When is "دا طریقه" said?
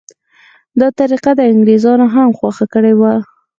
0.79-1.31